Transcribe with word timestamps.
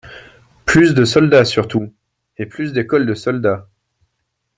Plus 0.65 0.95
de 0.95 1.05
soldats 1.05 1.45
surtout, 1.45 1.93
et 2.37 2.47
plus 2.47 2.73
d'écoles 2.73 3.05
de 3.05 3.13
soldats. 3.13 3.69